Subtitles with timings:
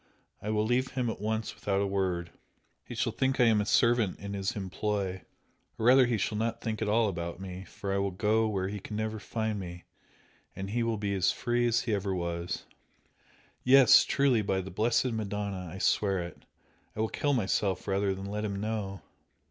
[0.41, 2.31] I will leave him at once without a word
[2.83, 5.21] he shall think I am a servant in his employ
[5.77, 8.67] or rather he shall not think at all about me for I will go where
[8.67, 9.83] he can never find me,
[10.55, 12.65] and he will be as free as ever he was!
[13.63, 14.41] Yes, truly!
[14.41, 16.45] by the blessed Madonna I swear it!
[16.95, 19.03] I will kill myself rather than let him know!"